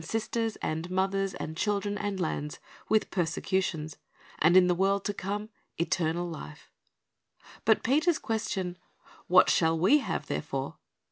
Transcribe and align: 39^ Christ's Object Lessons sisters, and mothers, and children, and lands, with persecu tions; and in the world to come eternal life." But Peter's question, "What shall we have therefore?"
39^ 0.01 0.03
Christ's 0.03 0.15
Object 0.15 0.35
Lessons 0.35 0.55
sisters, 0.55 0.59
and 0.63 0.89
mothers, 0.89 1.33
and 1.35 1.57
children, 1.57 1.97
and 1.99 2.19
lands, 2.19 2.59
with 2.89 3.11
persecu 3.11 3.63
tions; 3.63 3.97
and 4.39 4.57
in 4.57 4.65
the 4.65 4.73
world 4.73 5.05
to 5.05 5.13
come 5.13 5.49
eternal 5.77 6.27
life." 6.27 6.71
But 7.65 7.83
Peter's 7.83 8.17
question, 8.17 8.79
"What 9.27 9.51
shall 9.51 9.77
we 9.77 9.99
have 9.99 10.25
therefore?" 10.25 10.79